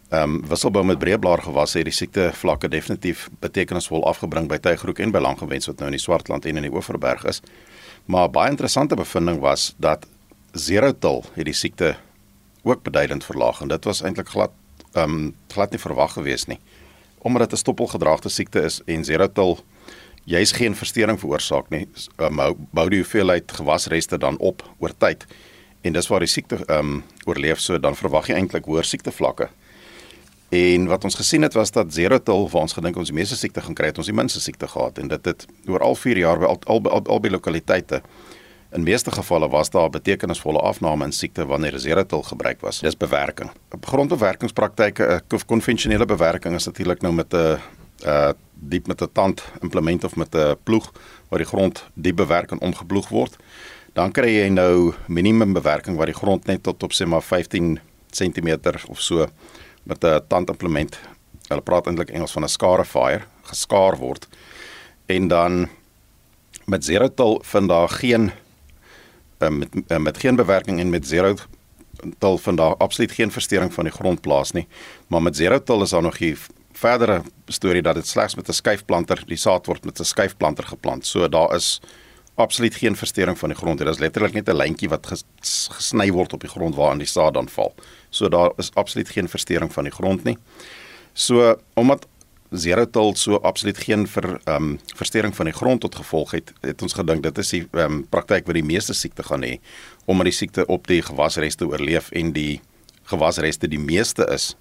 ehm 0.06 0.22
um, 0.22 0.34
wisselbou 0.46 0.84
met 0.86 0.98
breëblaar 1.02 1.40
gewasse 1.42 1.80
het 1.80 1.88
die 1.88 1.94
siekte 1.94 2.28
vlakke 2.38 2.68
definitief 2.70 3.24
betekenisvol 3.42 4.04
afgebring 4.06 4.46
by 4.46 4.58
Tygerhoek 4.62 5.00
en 5.02 5.10
by 5.10 5.18
Langgewens 5.18 5.66
wat 5.66 5.80
nou 5.82 5.88
in 5.90 5.96
die 5.96 6.02
Swartland 6.02 6.46
en 6.46 6.60
in 6.60 6.62
die 6.62 6.70
Oeverberg 6.70 7.24
is. 7.26 7.40
Maar 8.06 8.30
baie 8.30 8.52
interessante 8.54 8.94
bevinding 8.94 9.40
was 9.42 9.72
dat 9.82 10.06
Zerotil 10.52 11.24
het 11.34 11.44
die 11.50 11.54
siekte 11.54 11.96
ook 12.62 12.84
beduidend 12.86 13.24
verlaag 13.24 13.60
en 13.60 13.68
dit 13.74 13.84
was 13.84 14.02
eintlik 14.02 14.30
glad 14.30 14.54
ehm 14.92 15.10
um, 15.10 15.34
glad 15.50 15.74
nie 15.74 15.82
verwag 15.82 16.12
gewees 16.12 16.46
nie. 16.46 16.60
Omdat 17.18 17.50
dit 17.50 17.58
'n 17.58 17.62
stoppelgedraagde 17.64 18.28
siekte 18.28 18.62
is 18.62 18.80
en 18.86 19.04
Zerotil 19.04 19.58
jy's 20.24 20.52
geen 20.52 20.74
verstoring 20.74 21.18
veroorsaak 21.18 21.68
nie, 21.70 21.88
um, 22.16 22.66
bou 22.70 22.88
die 22.88 23.02
hoeveelheid 23.02 23.52
gewasreste 23.52 24.18
dan 24.18 24.38
op 24.38 24.62
oor 24.78 24.94
tyd 24.98 25.26
en 25.86 25.92
dis 25.92 26.08
waar 26.08 26.24
die 26.24 26.30
siekte 26.30 26.58
ehm 26.66 26.78
um, 26.78 27.02
oorleef 27.26 27.60
so 27.60 27.78
dan 27.78 27.96
verwag 27.96 28.28
jy 28.28 28.34
eintlik 28.34 28.64
hoër 28.64 28.84
siektevlakke. 28.84 29.48
En 30.48 30.86
wat 30.86 31.04
ons 31.04 31.14
gesien 31.18 31.42
het 31.42 31.54
was 31.54 31.70
dat 31.74 31.92
Zerotil 31.94 32.48
waar 32.50 32.62
ons 32.62 32.72
gedink 32.72 32.96
ons 32.96 33.10
die 33.10 33.16
meeste 33.16 33.36
siekte 33.36 33.60
gaan 33.60 33.74
kry, 33.74 33.86
het 33.90 33.98
ons 33.98 34.06
die 34.06 34.14
minste 34.14 34.40
siekte 34.40 34.68
gehad 34.68 34.98
en 34.98 35.08
dit 35.08 35.24
het 35.24 35.46
oor 35.66 35.82
al 35.82 35.94
4 35.94 36.18
jaar 36.18 36.38
by 36.38 36.46
al 36.46 36.60
al, 36.66 36.82
al, 36.90 37.02
al 37.06 37.20
by 37.20 37.32
lokaliteite 37.34 38.02
in 38.76 38.82
meeste 38.82 39.10
gevalle 39.10 39.48
was 39.48 39.70
daar 39.70 39.90
betekenisvolle 39.90 40.60
afname 40.60 41.04
in 41.04 41.12
siekte 41.12 41.46
wanneer 41.46 41.78
Zerotil 41.78 42.22
gebruik 42.22 42.60
was. 42.60 42.80
Dis 42.80 42.96
bewerking. 42.96 43.50
Op 43.70 43.86
grondbewerkingspraktyke, 43.86 45.02
'n 45.02 45.36
eh, 45.36 45.40
konvensionele 45.46 46.04
bewerking 46.04 46.54
is 46.54 46.66
natuurlik 46.66 47.00
nou 47.02 47.14
met 47.14 47.34
'n 47.34 47.58
uh 48.06 48.30
diep 48.58 48.86
met 48.86 49.02
'n 49.02 49.08
tand 49.12 49.44
implement 49.60 50.04
of 50.04 50.16
met 50.16 50.34
'n 50.34 50.56
ploeg 50.62 50.92
waar 51.28 51.38
die 51.38 51.48
grond 51.48 51.84
diep 51.94 52.16
bewerk 52.16 52.50
en 52.50 52.60
omgeploeg 52.60 53.08
word. 53.08 53.36
Dan 53.96 54.12
kry 54.12 54.28
jy 54.28 54.48
nou 54.52 54.92
minimum 55.08 55.54
bewerking 55.56 55.96
waar 55.96 56.10
die 56.10 56.16
grond 56.16 56.44
net 56.50 56.66
tot 56.66 56.82
op 56.84 56.92
sê 56.92 57.06
maar 57.08 57.22
15 57.24 57.78
cm 58.12 58.50
of 58.92 59.00
so 59.00 59.24
met 59.88 60.04
'n 60.04 60.20
tandimplement. 60.28 60.98
Hulle 61.48 61.62
praat 61.62 61.86
eintlik 61.86 62.10
Engels 62.10 62.32
van 62.32 62.44
'n 62.44 62.48
scarifier, 62.48 63.26
geskaar 63.42 63.96
word. 63.96 64.28
En 65.06 65.28
dan 65.28 65.68
met 66.66 66.84
zero 66.84 67.08
til 67.08 67.40
vind 67.42 67.68
daar 67.68 67.88
geen 67.88 68.32
uh, 69.38 69.48
met 69.48 69.68
uh, 69.88 69.98
met 69.98 70.18
geen 70.18 70.36
bewerking 70.36 70.80
en 70.80 70.90
met 70.90 71.06
zero 71.06 71.34
til 72.18 72.38
vind 72.38 72.56
daar 72.56 72.76
absoluut 72.76 73.12
geen 73.12 73.32
verstoring 73.32 73.74
van 73.74 73.84
die 73.84 73.92
grond 73.92 74.20
plaas 74.20 74.52
nie. 74.52 74.66
Maar 75.06 75.22
met 75.22 75.36
zero 75.36 75.62
til 75.62 75.82
is 75.82 75.90
daar 75.90 76.02
nog 76.02 76.20
'n 76.20 76.36
verdere 76.72 77.22
storie 77.46 77.82
dat 77.82 77.94
dit 77.94 78.06
slegs 78.06 78.34
met 78.34 78.48
'n 78.48 78.52
skuifplanter, 78.52 79.22
die 79.26 79.36
saad 79.36 79.66
word 79.66 79.84
met 79.84 80.00
'n 80.00 80.04
skuifplanter 80.04 80.64
geplant. 80.64 81.06
So 81.06 81.28
daar 81.28 81.54
is 81.54 81.80
absoluut 82.36 82.74
geen 82.74 82.96
verstoring 82.96 83.38
van 83.38 83.48
die 83.52 83.58
grond. 83.58 83.78
Dit 83.78 83.88
is 83.88 83.98
letterlik 83.98 84.32
net 84.32 84.48
'n 84.48 84.56
lyntjie 84.56 84.88
wat 84.88 85.06
gesny 85.40 86.10
word 86.12 86.32
op 86.32 86.40
die 86.40 86.50
grond 86.50 86.74
waarin 86.74 86.98
die 86.98 87.06
saad 87.06 87.34
dan 87.34 87.48
val. 87.48 87.74
So 88.10 88.28
daar 88.28 88.52
is 88.56 88.70
absoluut 88.74 89.08
geen 89.08 89.28
verstoring 89.28 89.72
van 89.72 89.84
die 89.84 89.92
grond 89.92 90.24
nie. 90.24 90.38
So 91.12 91.56
omdat 91.74 92.06
Zerotil 92.50 93.14
so 93.14 93.36
absoluut 93.36 93.78
geen 93.78 94.06
ver 94.06 94.40
ehm 94.44 94.62
um, 94.62 94.80
verstoring 94.96 95.34
van 95.36 95.44
die 95.44 95.54
grond 95.54 95.80
tot 95.80 95.94
gevolg 95.94 96.30
het, 96.30 96.52
het 96.60 96.82
ons 96.82 96.92
gedink 96.92 97.22
dit 97.22 97.38
is 97.38 97.48
die 97.50 97.68
ehm 97.72 97.92
um, 97.92 98.06
praktyk 98.08 98.46
wat 98.46 98.54
die 98.54 98.64
meeste 98.64 98.94
siekte 98.94 99.22
gaan 99.22 99.42
hê 99.42 99.58
omdat 100.04 100.24
die 100.24 100.32
siekte 100.32 100.66
op 100.66 100.86
die 100.86 101.02
gewasreste 101.02 101.66
oorleef 101.66 102.10
en 102.10 102.32
die 102.32 102.60
gewasreste 103.02 103.68
die 103.68 103.78
meeste 103.78 104.26
is 104.34 104.54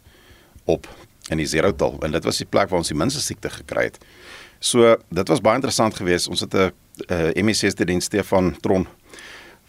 op 0.66 0.88
in 1.30 1.38
die 1.38 1.46
Zerotil 1.46 2.00
en 2.02 2.12
dit 2.12 2.24
was 2.24 2.38
die 2.38 2.50
plek 2.50 2.70
waar 2.70 2.82
ons 2.82 2.88
die 2.88 2.98
minste 2.98 3.22
siekte 3.22 3.50
gekry 3.50 3.84
het. 3.84 4.00
So 4.60 4.98
dit 5.10 5.28
was 5.28 5.42
baie 5.42 5.56
interessant 5.56 5.96
geweest. 5.96 6.28
Ons 6.28 6.40
het 6.40 6.54
'n 6.54 6.72
uh, 7.08 7.30
eh, 7.30 7.44
MSc 7.44 7.72
student 7.76 8.04
Stefan 8.04 8.56
Tron 8.62 8.88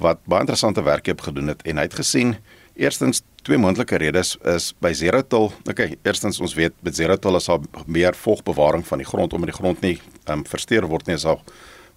wat 0.03 0.21
baie 0.29 0.45
interessante 0.45 0.83
werk 0.85 1.07
het 1.07 1.23
gedoen 1.25 1.55
het 1.55 1.63
en 1.65 1.81
hy 1.81 1.87
het 1.87 1.97
gesien 1.97 2.37
eerstens 2.77 3.23
twee 3.47 3.59
moontlike 3.59 3.97
redes 3.97 4.35
is 4.45 4.73
by 4.83 4.93
Zerotil. 4.93 5.49
Okay, 5.71 5.97
eerstens 6.05 6.41
ons 6.43 6.55
weet 6.59 6.75
met 6.85 6.97
Zerotil 6.97 7.39
is 7.39 7.49
daar 7.49 7.65
meer 7.87 8.15
vogbewaring 8.19 8.85
van 8.87 9.01
die 9.01 9.09
grond 9.09 9.33
omdat 9.33 9.53
die 9.53 9.59
grond 9.59 9.81
nie 9.81 9.97
um, 10.29 10.45
versteur 10.45 10.87
word 10.91 11.07
nie, 11.07 11.17
is 11.17 11.25
daar 11.25 11.41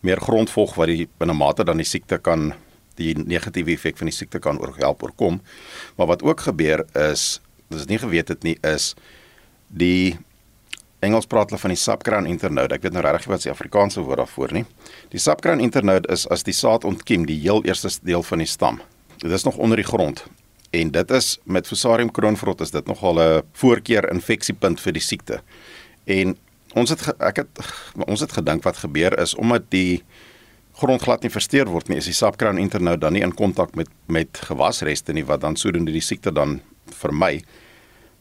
meer 0.06 0.22
grondvog 0.24 0.78
wat 0.80 0.92
die 0.92 1.10
binne 1.20 1.36
mate 1.36 1.66
dan 1.68 1.82
die 1.82 1.88
siekte 1.88 2.22
kan 2.24 2.54
die 3.00 3.14
negatiewe 3.18 3.74
effek 3.76 4.00
van 4.00 4.10
die 4.12 4.16
siekte 4.16 4.42
kan 4.44 4.60
oorhelp 4.60 5.04
oorkom. 5.04 5.40
Maar 5.96 6.12
wat 6.14 6.24
ook 6.24 6.44
gebeur 6.48 6.84
is, 7.00 7.40
dis 7.72 7.88
nie 7.88 8.00
geweet 8.00 8.32
het 8.32 8.44
nie, 8.44 8.58
is 8.66 8.94
die 9.68 10.18
Engels 11.00 11.30
praat 11.32 11.50
hulle 11.50 11.62
van 11.62 11.72
die 11.72 11.80
subcrown 11.80 12.28
internode. 12.28 12.76
Ek 12.76 12.84
weet 12.84 12.96
nou 12.96 13.04
regtig 13.06 13.32
wat 13.32 13.44
se 13.44 13.52
Afrikaanse 13.54 14.02
woord 14.04 14.20
daarvoor 14.20 14.54
nie. 14.58 14.66
Die 15.14 15.22
subcrown 15.22 15.64
internode 15.64 16.10
is 16.12 16.26
as 16.28 16.44
die 16.44 16.56
saad 16.56 16.84
ontkiem, 16.88 17.26
die 17.30 17.40
heel 17.40 17.64
eerste 17.64 17.92
deel 18.04 18.24
van 18.24 18.44
die 18.44 18.50
stam. 18.50 18.82
Dit 19.20 19.32
is 19.32 19.48
nog 19.48 19.58
onder 19.58 19.80
die 19.80 19.88
grond. 19.88 20.26
En 20.76 20.92
dit 20.92 21.12
is 21.12 21.38
met 21.44 21.68
Fusarium 21.68 22.12
kroonvrot 22.12 22.62
is 22.62 22.72
dit 22.72 22.86
nogal 22.86 23.20
'n 23.20 23.42
voorkeur 23.54 24.12
infeksiepunt 24.12 24.80
vir 24.80 24.94
die 24.94 25.02
siekte. 25.02 25.42
En 26.06 26.38
ons 26.76 26.90
het 26.90 27.02
ek 27.20 27.36
het 27.36 27.48
ons 28.08 28.20
het 28.20 28.32
gedink 28.32 28.64
wat 28.64 28.78
gebeur 28.78 29.20
is 29.20 29.36
omdat 29.36 29.72
die 29.72 30.04
grond 30.74 31.02
glad 31.02 31.22
nie 31.22 31.32
versteur 31.32 31.66
word 31.66 31.90
nie, 31.90 31.98
is 31.98 32.06
die 32.06 32.14
subcrown 32.14 32.58
internode 32.58 33.00
dan 33.00 33.14
nie 33.14 33.24
in 33.24 33.34
kontak 33.34 33.76
met 33.76 33.88
met 34.08 34.38
gewasreste 34.48 35.14
nie 35.14 35.26
wat 35.26 35.42
dan 35.42 35.56
sodoende 35.56 35.92
die 35.92 36.02
siekte 36.02 36.32
dan 36.32 36.62
vermy. 36.86 37.42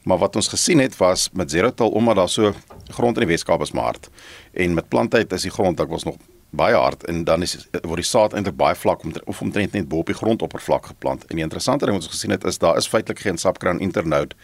Maar 0.02 0.19
wat 0.19 0.37
ons 0.37 0.49
gesien 0.49 0.78
het 0.78 0.97
was 0.97 1.28
met 1.33 1.50
Zerotal 1.50 1.88
omdat 1.88 2.17
daar 2.17 2.28
so 2.28 2.55
grond 2.88 3.17
in 3.17 3.26
die 3.26 3.33
Weskaap 3.33 3.61
is 3.61 3.73
maar 3.73 3.85
hard 3.85 4.09
en 4.52 4.75
met 4.75 4.88
plantheid 4.88 5.33
is 5.33 5.43
die 5.43 5.50
grond 5.50 5.76
dikwels 5.76 6.05
nog 6.05 6.17
baie 6.50 6.75
hard 6.75 7.05
en 7.05 7.25
dan 7.25 7.43
is 7.43 7.69
word 7.83 8.00
die 8.00 8.09
saad 8.09 8.33
eintlik 8.33 8.57
baie 8.57 8.76
vlak 8.78 9.05
om 9.05 9.12
of 9.25 9.40
omtrent 9.45 9.73
net 9.76 9.88
bo 9.88 10.00
op 10.00 10.09
die 10.09 10.17
grondoppervlak 10.17 10.87
geplant. 10.87 11.26
En 11.28 11.37
die 11.37 11.45
interessante 11.45 11.85
ding 11.85 11.97
wat 11.97 12.07
ons 12.07 12.14
gesien 12.14 12.33
het 12.33 12.45
is 12.49 12.59
daar 12.59 12.76
is 12.76 12.88
feitelik 12.88 13.21
geen 13.21 13.38
subcrown 13.38 13.83
internode 13.85 14.37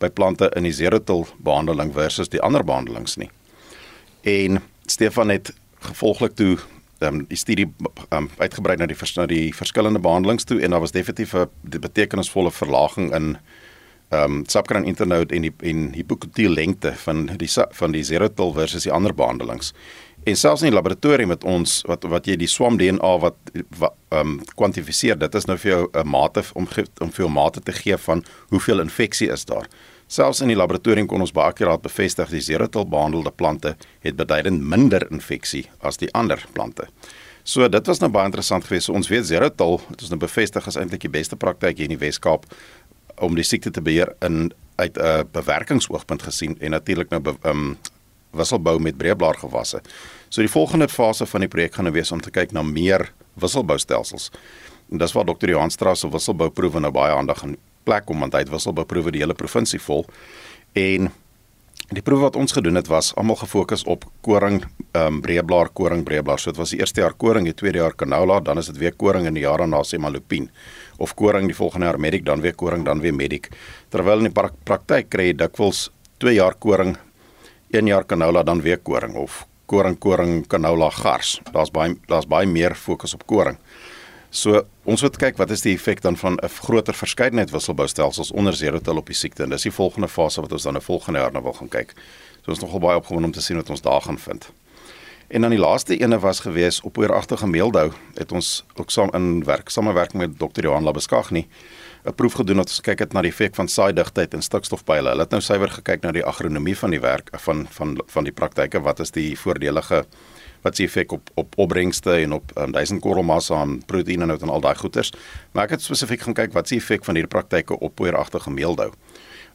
by 0.00 0.08
plante 0.08 0.48
in 0.56 0.66
die 0.66 0.72
Zerotal 0.72 1.26
behandeling 1.44 1.92
versus 1.92 2.32
die 2.32 2.40
ander 2.40 2.64
behandelings 2.64 3.18
nie. 3.20 3.30
En 4.22 4.62
Stefan 4.86 5.28
het 5.28 5.52
gevolglik 5.82 6.34
toe 6.38 6.56
um, 7.04 7.24
die 7.28 7.38
studie 7.38 7.68
um, 8.14 8.30
uitgebrei 8.38 8.78
na 8.78 8.88
die 8.88 8.96
na 9.16 9.26
die 9.26 9.52
verskillende 9.54 10.00
behandelings 10.00 10.48
toe 10.48 10.60
en 10.62 10.70
daar 10.70 10.80
was 10.80 10.96
definitief 10.96 11.34
'n 11.34 11.48
betekenisvolle 11.62 12.50
verlaging 12.50 13.14
in 13.14 13.36
ehm 14.12 14.38
um, 14.38 14.42
subcran 14.46 14.84
internode 14.84 15.34
en 15.34 15.46
die 15.46 15.52
en 15.70 15.86
hipokutil 15.96 16.52
lengte 16.52 16.92
van 17.04 17.30
die 17.40 17.48
van 17.78 17.92
die 17.92 18.04
Zerotal 18.04 18.52
versus 18.52 18.84
die 18.84 18.92
ander 18.92 19.14
behandelings. 19.14 19.72
En 20.24 20.36
selfs 20.36 20.62
in 20.62 20.70
die 20.70 20.76
laboratorium 20.76 21.32
met 21.32 21.44
ons 21.44 21.80
wat 21.88 22.04
wat 22.04 22.28
jy 22.28 22.36
die 22.38 22.50
swam 22.50 22.76
DNA 22.78 23.14
wat 23.24 23.38
ehm 23.54 24.20
um, 24.20 24.36
kwantifiseer, 24.54 25.16
dit 25.18 25.34
is 25.34 25.48
nou 25.48 25.56
vir 25.58 25.70
jou 25.70 25.88
'n 25.92 26.08
mate 26.08 26.44
om 26.54 26.68
om 27.00 27.10
vir 27.10 27.24
jou 27.24 27.30
mate 27.30 27.60
te 27.60 27.72
gee 27.72 27.96
van 27.96 28.24
hoeveel 28.48 28.80
infeksie 28.80 29.30
is 29.32 29.44
daar. 29.44 29.66
Selfs 30.06 30.40
in 30.40 30.48
die 30.48 30.56
laboratorium 30.56 31.06
kon 31.06 31.20
ons 31.20 31.32
baie 31.32 31.48
akkuraat 31.48 31.82
bevestig 31.82 32.28
die 32.28 32.40
Zerotal 32.40 32.84
behandelde 32.84 33.30
plante 33.30 33.76
het 34.00 34.16
beduidend 34.16 34.60
minder 34.60 35.06
infeksie 35.10 35.70
as 35.80 35.96
die 35.96 36.12
ander 36.12 36.44
plante. 36.52 36.88
So 37.44 37.66
dit 37.68 37.86
was 37.86 37.98
nou 37.98 38.10
baie 38.10 38.28
interessant 38.28 38.64
geweest. 38.64 38.86
So, 38.86 38.94
ons 38.94 39.08
weet 39.10 39.26
Zerotal, 39.26 39.80
dit 39.88 40.04
is 40.04 40.10
nou 40.12 40.18
bevestig 40.22 40.66
as 40.66 40.76
eintlik 40.78 41.00
die 41.00 41.10
beste 41.10 41.36
praktyk 41.36 41.80
hier 41.80 41.88
in 41.88 41.96
die 41.96 41.98
Wes-Kaap 41.98 42.46
om 43.22 43.38
die 43.38 43.46
siekte 43.46 43.70
te 43.70 43.82
beheer 43.82 44.14
in 44.20 44.52
uit 44.76 44.96
'n 44.96 45.00
uh, 45.00 45.20
bewerkingsoogpunt 45.32 46.22
gesien 46.22 46.56
en 46.60 46.70
natuurlik 46.70 47.10
nou 47.10 47.22
ehm 47.26 47.50
um, 47.50 47.76
wisselbou 48.32 48.78
met 48.80 48.96
breëblaar 48.96 49.36
gewasse. 49.38 49.80
So 50.28 50.40
die 50.40 50.50
volgende 50.50 50.88
fase 50.88 51.26
van 51.26 51.40
die 51.40 51.48
projek 51.48 51.74
gaan 51.74 51.84
nou 51.84 51.94
wees 51.94 52.12
om 52.12 52.20
te 52.20 52.30
kyk 52.30 52.52
na 52.52 52.62
meer 52.62 53.12
wisselboustelsels. 53.34 54.30
En 54.90 54.98
dis 54.98 55.12
waar 55.12 55.24
Dr. 55.24 55.48
Johan 55.48 55.70
Strauss 55.70 56.00
se 56.00 56.10
wisselbouproewe 56.10 56.80
nou 56.80 56.92
baie 56.92 57.12
aandag 57.14 57.42
in 57.42 57.56
plek 57.84 58.06
kom 58.08 58.20
want 58.20 58.32
hy 58.32 58.44
het 58.44 58.52
wisselbouproewe 58.52 59.12
die 59.12 59.20
hele 59.20 59.34
provinsie 59.34 59.80
vol. 59.80 60.06
En 60.72 61.10
die 61.92 62.02
proewe 62.02 62.22
wat 62.30 62.36
ons 62.36 62.52
gedoen 62.52 62.80
het 62.80 62.88
was 62.88 63.12
almal 63.20 63.36
gefokus 63.36 63.84
op 63.84 64.06
koring, 64.20 64.62
ehm 64.92 65.06
um, 65.06 65.20
breëblaar, 65.20 65.68
koring, 65.72 66.04
breëblaar. 66.04 66.40
So 66.40 66.50
dit 66.50 66.60
was 66.60 66.70
die 66.70 66.80
eerste 66.80 67.00
jaar 67.00 67.14
koring, 67.14 67.44
die 67.44 67.54
tweede 67.54 67.78
jaar 67.78 67.96
canola, 67.96 68.40
dan 68.40 68.58
is 68.58 68.66
dit 68.66 68.78
weer 68.78 68.96
koring 68.96 69.26
en 69.26 69.34
die 69.34 69.44
jaar 69.44 69.58
daarna 69.58 69.82
semalupien 69.82 70.50
of 71.02 71.14
koring 71.18 71.48
die 71.50 71.56
volgende 71.56 71.88
jaar 71.88 71.98
medic 72.00 72.24
dan 72.24 72.40
weer 72.40 72.54
koring 72.54 72.84
dan 72.86 73.00
weer 73.02 73.14
medic. 73.14 73.50
Terwyl 73.90 74.22
in 74.22 74.30
die 74.30 74.50
praktyk 74.64 75.10
kry 75.10 75.30
jy 75.30 75.38
dikwels 75.42 75.88
2 76.22 76.36
jaar 76.36 76.54
koring 76.54 76.94
1 77.74 77.88
jaar 77.90 78.06
canola 78.06 78.44
dan 78.46 78.62
weer 78.62 78.78
koring 78.78 79.16
of 79.18 79.42
koring 79.66 79.98
koring 79.98 80.46
canola 80.46 80.90
gars. 80.94 81.40
Daar's 81.52 81.72
baie 81.74 81.96
daar's 82.08 82.28
baie 82.28 82.46
meer 82.46 82.76
fokus 82.78 83.16
op 83.18 83.26
koring. 83.26 83.58
So 84.30 84.62
ons 84.88 85.02
moet 85.04 85.18
kyk 85.20 85.38
wat 85.40 85.50
is 85.52 85.64
die 85.66 85.74
effek 85.74 86.00
dan 86.04 86.16
van 86.16 86.38
'n 86.38 86.48
groter 86.48 86.94
verskeidenheid 86.94 87.50
wisselboustelsels 87.50 88.32
onder 88.32 88.54
zerotil 88.54 88.96
op 88.96 89.06
die 89.06 89.16
siekte? 89.16 89.42
En 89.42 89.50
dis 89.50 89.62
die 89.62 89.72
volgende 89.72 90.08
fase 90.08 90.40
wat 90.40 90.52
ons 90.52 90.62
dan 90.62 90.76
'n 90.76 90.80
volgende 90.80 91.18
jaar 91.18 91.32
nou 91.32 91.42
wil 91.42 91.52
gaan 91.52 91.68
kyk. 91.68 91.94
So 92.44 92.50
ons 92.50 92.60
nogal 92.60 92.80
baie 92.80 92.96
opgewonde 92.96 93.26
om 93.26 93.32
te 93.32 93.42
sien 93.42 93.56
wat 93.56 93.70
ons 93.70 93.82
daar 93.82 94.00
gaan 94.00 94.18
vind 94.18 94.52
En 95.32 95.40
dan 95.40 95.50
die 95.50 95.58
laaste 95.58 95.96
ene 95.96 96.18
was 96.18 96.40
gewees 96.44 96.80
op 96.84 96.98
ooragtige 96.98 97.46
meeldou 97.48 97.86
het 98.14 98.32
ons 98.32 98.64
ook 98.76 98.90
saam 98.90 99.08
in 99.16 99.44
werk 99.44 99.68
samewerking 99.72 100.20
met 100.20 100.34
Dr. 100.38 100.60
Johan 100.66 100.84
Labeskagni 100.84 101.46
'n 102.04 102.14
proef 102.14 102.32
gedoen 102.32 102.56
wat 102.56 102.80
kyk 102.82 102.98
het 102.98 103.12
na 103.12 103.22
die 103.22 103.30
effek 103.30 103.54
van 103.54 103.68
saaidigtheid 103.68 104.34
en 104.34 104.42
stikstofpeile. 104.42 105.08
Hulle 105.08 105.22
het 105.22 105.30
nou 105.30 105.40
suiwer 105.40 105.70
gekyk 105.70 106.02
na 106.02 106.12
die 106.12 106.24
agronomie 106.24 106.76
van 106.78 106.90
die 106.90 107.00
werk 107.00 107.28
van 107.32 107.66
van 107.70 108.02
van 108.06 108.24
die 108.24 108.32
praktyke. 108.32 108.80
Wat 108.80 109.00
is 109.00 109.10
die 109.10 109.38
voordelige 109.38 110.04
wat 110.62 110.76
se 110.76 110.82
effek 110.82 111.12
op 111.12 111.30
op 111.34 111.54
opbrengste 111.56 112.12
en 112.12 112.32
op 112.32 112.52
um, 112.58 112.72
duisend 112.72 113.00
korrelmassa 113.00 113.62
en 113.62 113.82
proteïene 113.86 114.26
nou 114.26 114.38
en 114.40 114.48
al 114.48 114.60
daai 114.60 114.74
goeters. 114.74 115.12
Maar 115.52 115.64
ek 115.64 115.70
het 115.70 115.82
spesifiek 115.82 116.20
gaan 116.20 116.34
kyk 116.34 116.52
wat 116.52 116.68
se 116.68 116.76
effek 116.76 117.04
van 117.04 117.14
hierdie 117.14 117.32
praktyke 117.38 117.78
op 117.78 118.00
ooragtige 118.00 118.50
meeldou. 118.50 118.92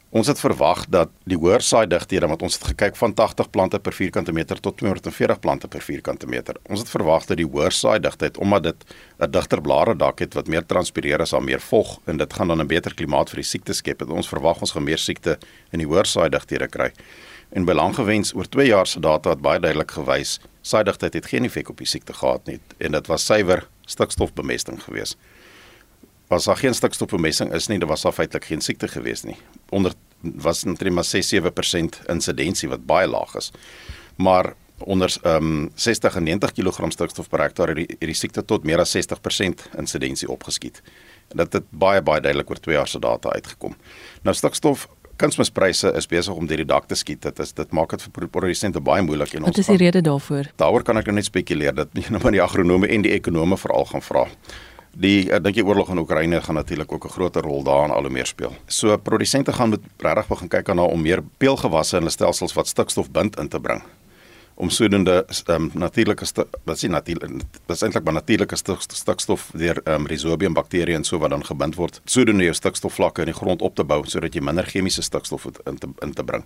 Ons 0.08 0.30
het 0.30 0.38
verwag 0.40 0.86
dat 0.88 1.10
die 1.28 1.36
hoër 1.36 1.60
saai 1.60 1.84
digthede 1.84 2.30
wat 2.30 2.40
ons 2.40 2.54
het 2.56 2.70
gekyk 2.70 2.94
van 2.96 3.12
80 3.12 3.50
plante 3.52 3.78
per 3.78 3.92
vierkante 3.92 4.32
meter 4.32 4.56
tot 4.56 4.78
240 4.80 5.40
plante 5.44 5.68
per 5.68 5.84
vierkante 5.84 6.26
meter. 6.26 6.56
Ons 6.64 6.80
het 6.80 6.88
verwag 6.88 7.26
dat 7.28 7.36
die 7.36 7.44
hoër 7.44 7.76
saai 7.76 7.98
digtheid 8.00 8.38
omdat 8.40 8.62
dit 8.62 8.84
'n 9.20 9.30
digter 9.30 9.60
blare 9.60 9.94
dak 9.94 10.18
het 10.18 10.34
wat 10.34 10.48
meer 10.48 10.64
transpireer 10.64 11.20
as 11.20 11.34
al 11.34 11.40
meer 11.40 11.60
vog 11.60 12.00
en 12.06 12.16
dit 12.16 12.32
gaan 12.32 12.48
dan 12.48 12.60
'n 12.60 12.66
beter 12.66 12.94
klimaat 12.94 13.28
vir 13.28 13.36
die 13.36 13.50
siekte 13.50 13.74
skep. 13.74 14.02
Ons 14.08 14.28
verwag 14.28 14.60
ons 14.60 14.72
gaan 14.72 14.84
meer 14.84 14.98
siekte 14.98 15.38
in 15.72 15.78
die 15.78 15.86
hoër 15.86 16.06
saai 16.06 16.28
digthede 16.30 16.68
kry. 16.68 16.90
En 17.52 17.64
belanggewens 17.64 18.34
oor 18.34 18.48
2 18.48 18.66
jaar 18.66 18.86
se 18.86 19.00
data 19.00 19.30
het 19.30 19.42
baie 19.42 19.60
duidelik 19.60 19.90
gewys 19.90 20.40
saai 20.62 20.84
digtheid 20.84 21.14
het 21.14 21.26
geen 21.26 21.44
effek 21.44 21.68
op 21.68 21.76
die 21.76 21.86
siekte 21.86 22.12
gehad 22.12 22.46
nie 22.46 22.60
en 22.78 22.92
dit 22.92 23.06
was 23.06 23.24
suiwer 23.26 23.68
stikstofbemesting 23.86 24.82
geweest 24.82 25.16
was 26.28 26.44
daar 26.44 26.56
geen 26.56 26.74
stikstofbemessing 26.74 27.52
is 27.52 27.66
nie, 27.66 27.78
dan 27.78 27.88
was 27.88 28.02
daar 28.02 28.12
feitelik 28.12 28.44
geen 28.44 28.60
siekte 28.60 28.88
gewees 28.88 29.22
nie. 29.22 29.36
Onder 29.68 29.92
was 30.20 30.64
net 30.64 30.90
maar 30.90 31.06
6-7% 31.06 32.02
insidensie 32.06 32.68
wat 32.68 32.86
baie 32.86 33.06
laag 33.08 33.34
is. 33.36 33.50
Maar 34.16 34.54
onder 34.78 35.16
ehm 35.22 35.36
um, 35.36 35.70
60 35.74 36.14
en 36.14 36.22
90 36.22 36.52
kg 36.52 36.92
stikstof 36.92 37.28
per 37.28 37.40
hektaar 37.40 37.68
het 37.68 37.76
die, 37.76 37.86
het 37.88 38.06
die 38.06 38.14
siekte 38.14 38.44
tot 38.44 38.64
meer 38.64 38.78
as 38.78 38.96
60% 38.96 39.64
insidensie 39.78 40.28
opgeskiet. 40.28 40.82
En 41.28 41.36
dit 41.36 41.52
het 41.52 41.64
baie 41.70 42.02
baie 42.02 42.20
duidelik 42.20 42.50
oor 42.50 42.60
2 42.60 42.76
jaar 42.76 42.88
se 42.88 42.98
data 42.98 43.28
uitgekom. 43.28 43.76
Nou 44.22 44.36
stikstof 44.36 44.88
kunsmispryse 45.16 45.92
is 45.98 46.06
besig 46.06 46.34
om 46.34 46.46
deur 46.46 46.62
die 46.62 46.68
dak 46.68 46.86
te 46.86 46.94
skiet. 46.94 47.22
Dit 47.22 47.38
is 47.42 47.52
dit 47.52 47.72
maak 47.74 47.90
dit 47.90 48.02
vir 48.02 48.28
produsente 48.28 48.80
baie 48.80 49.02
moeilik 49.02 49.34
en 49.34 49.48
ons 49.48 49.56
Wat 49.56 49.58
is 49.58 49.66
die 49.66 49.76
rede 49.76 50.00
daarvoor? 50.00 50.50
Daaroor 50.56 50.82
kan 50.86 50.96
ek 50.96 51.10
nou 51.10 51.14
net 51.18 51.26
spekuleer 51.26 51.74
dat 51.74 51.94
nie 51.98 52.04
net 52.08 52.22
maar 52.22 52.32
die 52.32 52.42
agronome 52.42 52.86
en 52.86 53.02
die 53.02 53.12
ekonome 53.12 53.58
veral 53.58 53.84
gaan 53.84 54.02
vra. 54.02 54.26
Die 54.98 55.28
ek 55.30 55.44
dink 55.44 55.54
die 55.54 55.62
oorlog 55.62 55.92
in 55.94 56.00
Oekraïne 56.02 56.40
gaan 56.42 56.58
natuurlik 56.58 56.92
ook 56.92 57.04
'n 57.06 57.14
groter 57.14 57.42
rol 57.42 57.62
daarin 57.62 57.94
al 57.94 58.02
hoe 58.02 58.10
meer 58.10 58.26
speel. 58.26 58.52
So 58.66 58.96
produsente 58.96 59.52
gaan 59.52 59.68
moet 59.68 59.84
regtig 59.98 60.26
begin 60.28 60.48
kyk 60.48 60.68
aan 60.68 60.78
om 60.78 61.02
meer 61.02 61.22
peelgewasse 61.38 61.96
in 61.96 62.02
hulle 62.02 62.10
stelsels 62.10 62.54
wat 62.54 62.66
stikstof 62.66 63.10
bind 63.10 63.38
in 63.38 63.48
te 63.48 63.60
bring 63.60 63.82
om 64.58 64.70
sodoende 64.70 65.26
um, 65.46 65.70
natuurlike 65.74 66.26
wat 66.64 66.78
sien 66.78 66.90
natuurlik 66.90 67.42
is 67.70 67.82
eintlik 67.82 68.04
maar 68.04 68.16
natuurlike 68.16 68.56
stikstof 68.56 69.50
deur 69.54 69.78
um, 69.86 70.06
rhizobium 70.10 70.56
bakterieë 70.56 70.98
en 70.98 71.06
so 71.06 71.20
wat 71.22 71.30
dan 71.30 71.44
gebind 71.46 71.78
word 71.78 72.00
sodoende 72.10 72.48
jou 72.48 72.54
stikstofvlakke 72.58 73.22
in 73.22 73.30
die 73.30 73.36
grond 73.38 73.62
op 73.62 73.76
te 73.78 73.86
bou 73.86 74.00
sodat 74.10 74.34
jy 74.34 74.42
minder 74.42 74.66
chemiese 74.66 75.04
stikstof 75.06 75.46
in 75.70 75.78
te 75.78 75.90
in 76.02 76.14
te 76.14 76.24
bring. 76.24 76.42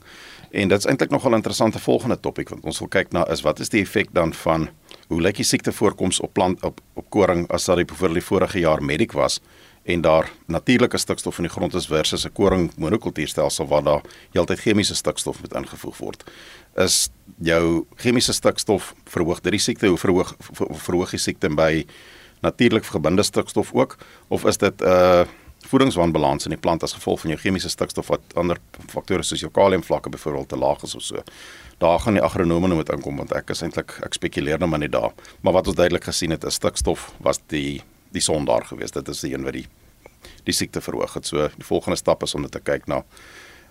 En 0.51 0.69
dit 0.69 0.79
is 0.79 0.89
eintlik 0.91 1.11
nogal 1.11 1.33
'n 1.33 1.41
interessante 1.41 1.79
volgende 1.79 2.21
topik 2.21 2.49
wat 2.49 2.61
ons 2.63 2.79
wil 2.79 2.89
kyk 2.89 3.13
na 3.13 3.25
is 3.33 3.43
wat 3.43 3.61
is 3.61 3.69
die 3.69 3.81
effek 3.81 4.13
dan 4.13 4.35
van 4.35 4.69
hoe 5.09 5.21
lyk 5.21 5.37
die 5.37 5.45
siektevoorkoms 5.45 6.21
op 6.21 6.33
plant 6.33 6.63
op 6.63 6.81
op 6.95 7.11
koring 7.11 7.49
as 7.49 7.65
dat 7.65 7.77
die 7.77 7.85
byvoorbeeld 7.85 8.21
die 8.21 8.29
vorige 8.29 8.59
jaar 8.59 8.83
mediek 8.83 9.13
was 9.13 9.41
en 9.83 10.01
daar 10.01 10.31
natuurlike 10.47 10.99
stikstof 10.99 11.39
in 11.39 11.49
die 11.49 11.53
grond 11.53 11.75
is 11.75 11.87
versus 11.87 12.25
'n 12.25 12.33
koring 12.33 12.71
monokultuurstelsel 12.77 13.67
waar 13.67 13.83
daar 13.83 14.03
heeltyd 14.31 14.61
chemiese 14.61 14.95
stikstof 14.95 15.41
moet 15.41 15.55
ingevoeg 15.55 15.97
word. 15.99 16.31
Is 16.77 17.11
jou 17.39 17.87
chemiese 17.97 18.33
stikstof 18.33 18.95
verhoog 19.05 19.41
dit 19.41 19.53
die 19.53 19.61
siekte 19.61 19.87
hoe 19.87 19.99
verhoog 19.99 20.35
verhoog 20.71 21.11
die 21.11 21.19
siekte 21.19 21.49
by 21.49 21.87
natuurlik 22.41 22.85
gebinde 22.85 23.23
stikstof 23.23 23.73
ook 23.73 23.97
of 24.29 24.45
is 24.45 24.57
dit 24.57 24.81
'n 24.81 24.85
uh, 24.85 25.25
voedingswanbalans 25.69 26.45
in 26.45 26.51
die 26.51 26.61
plant 26.61 26.83
as 26.83 26.93
gevolg 26.93 27.21
van 27.21 27.31
jou 27.31 27.41
chemiese 27.41 27.69
stikstof 27.69 28.07
wat 28.07 28.21
ander 28.35 28.59
faktore 28.91 29.23
soos 29.23 29.41
jou 29.41 29.51
kaliumvlakke 29.51 30.11
byvoorbeeld 30.11 30.49
te 30.49 30.57
laag 30.57 30.83
is 30.83 30.95
of 30.95 31.03
so 31.03 31.23
daar 31.79 32.01
gaan 32.01 32.19
die 32.19 32.23
agronome 32.23 32.67
nou 32.71 32.79
moet 32.79 32.91
inkom 32.95 33.17
want 33.17 33.33
ek 33.33 33.51
is 33.51 33.63
eintlik 33.63 33.95
ek 34.07 34.15
spekuleer 34.15 34.59
nou 34.59 34.71
maar 34.71 34.79
net 34.79 34.93
daar. 34.93 35.13
Maar 35.41 35.53
wat 35.53 35.67
ons 35.67 35.77
duidelik 35.77 36.05
gesien 36.05 36.31
het 36.31 36.45
is 36.45 36.55
stikstof 36.55 37.11
was 37.19 37.41
die 37.47 37.83
die 38.13 38.25
son 38.25 38.45
daar 38.49 38.65
gewees. 38.65 38.95
Dit 38.95 39.09
is 39.09 39.21
die 39.21 39.35
een 39.35 39.45
wat 39.45 39.59
die 39.59 39.67
die 40.47 40.55
siekte 40.55 40.81
verhoog 40.81 41.15
het. 41.15 41.27
So 41.27 41.49
die 41.57 41.67
volgende 41.67 41.97
stap 41.97 42.23
is 42.23 42.35
om 42.35 42.45
net 42.45 42.55
te 42.55 42.61
kyk 42.63 42.87
na 42.91 43.03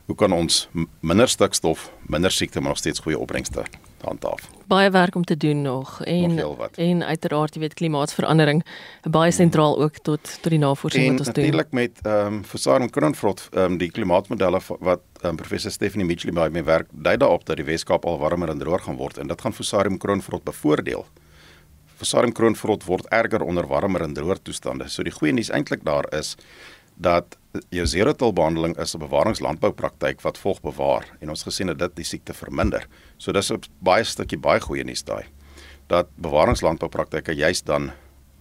hoe 0.05 0.15
kan 0.15 0.33
ons 0.35 0.65
minder 0.99 1.29
stikstof, 1.29 1.91
minder 2.11 2.31
siekte 2.31 2.59
maar 2.59 2.73
nog 2.73 2.81
steeds 2.81 2.99
goeie 2.99 3.19
opbrengste 3.19 3.63
handhaaf. 4.01 4.49
Baie 4.67 4.89
werk 4.91 5.15
om 5.15 5.23
te 5.23 5.37
doen 5.37 5.61
nog 5.61 6.03
en 6.03 6.39
en 6.75 7.03
uiteraard 7.03 7.53
jy 7.55 7.61
weet 7.61 7.73
klimaatsverandering 7.73 8.63
baie 9.03 9.31
sentraal 9.31 9.77
ook 9.83 10.01
tot 10.01 10.23
tot 10.41 10.49
die 10.49 10.59
navorsing 10.59 11.05
en 11.05 11.17
wat 11.17 11.19
ons 11.19 11.33
doen. 11.35 11.43
Natuurlik 11.43 11.71
met 11.71 12.01
ehm 12.01 12.33
um, 12.33 12.43
Versarm 12.45 12.89
Kronfrot 12.89 13.47
ehm 13.51 13.63
um, 13.63 13.77
die 13.77 13.91
klimaatmodelle 13.91 14.61
wat 14.79 15.01
um, 15.23 15.35
professor 15.35 15.71
Stephanie 15.71 16.05
Mitchell 16.05 16.33
by 16.33 16.49
my 16.51 16.63
werk 16.63 16.89
dui 16.91 17.17
daarop 17.17 17.45
dat 17.45 17.61
die 17.61 17.65
Weskaap 17.65 18.05
al 18.05 18.17
warmer 18.17 18.49
en 18.49 18.59
droër 18.59 18.87
gaan 18.87 18.97
word 18.97 19.17
en 19.17 19.27
dit 19.27 19.41
gaan 19.41 19.53
Versarm 19.53 19.97
Kronfrot 19.97 20.43
bevoordeel. 20.43 21.05
Versarm 22.01 22.33
Kronfrot 22.33 22.87
word 22.89 23.05
erger 23.13 23.43
onder 23.45 23.67
warmer 23.69 24.01
en 24.01 24.15
droër 24.17 24.39
toestande. 24.41 24.87
So 24.89 25.05
die 25.05 25.13
goeie 25.13 25.35
nuus 25.37 25.51
eintlik 25.53 25.83
daar 25.85 26.07
is 26.17 26.33
dat 27.01 27.37
jou 27.73 27.85
zero-till-behandeling 27.85 28.73
is 28.81 28.95
'n 28.95 28.99
bewaringslandboupraktyk 28.99 30.21
wat 30.21 30.37
volg 30.37 30.61
bewaar 30.61 31.05
en 31.21 31.29
ons 31.29 31.43
gesien 31.43 31.67
het 31.67 31.79
dit 31.79 31.95
die 31.95 32.05
siekte 32.05 32.33
verminder. 32.33 32.87
So 33.17 33.31
dis 33.31 33.51
'n 33.51 33.61
baie 33.79 34.03
stukkie 34.03 34.39
baie 34.39 34.59
goeie 34.59 34.83
nuus 34.83 35.03
daai. 35.03 35.25
Dat 35.87 36.07
bewaringslandboupraktyke 36.15 37.33
juis 37.33 37.61
dan 37.61 37.91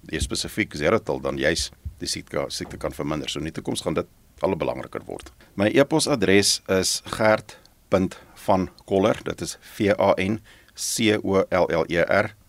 die 0.02 0.20
spesifiek 0.20 0.74
zero-till 0.74 1.20
dan 1.20 1.36
juis 1.36 1.70
die 1.98 2.08
siekte 2.08 2.44
siekte 2.48 2.76
kan 2.76 2.92
verminder. 2.92 3.28
So 3.28 3.38
in 3.38 3.44
die 3.44 3.52
toekoms 3.52 3.80
gaan 3.80 3.94
dit 3.94 4.06
al 4.40 4.56
belangriker 4.56 5.04
word. 5.04 5.32
My 5.54 5.66
e-posadres 5.66 6.62
is 6.68 7.02
gert.vankoller. 7.04 9.24
Dit 9.24 9.40
is 9.40 9.58
V 9.60 9.80
A 9.98 10.14
N 10.16 10.40
C 10.74 11.18
O 11.22 11.44
L 11.50 11.66
L 11.68 11.84
E 11.88 12.00
R 12.00 12.39